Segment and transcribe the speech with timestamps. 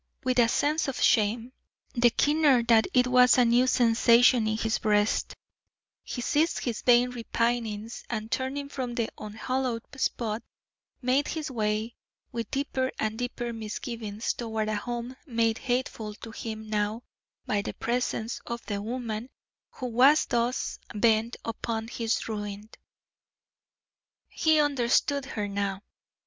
[0.23, 1.53] With a sense of shame,
[1.93, 5.35] the keener that it was a new sensation in his breast,
[6.01, 10.41] he ceased his vain repinings, and turning from the unhallowed spot,
[11.03, 11.93] made his way
[12.31, 17.03] with deeper and deeper misgivings toward a home made hateful to him now
[17.45, 19.29] by the presence of the woman
[19.73, 22.71] who was thus bent upon his ruin.
[24.29, 25.83] He understood her now.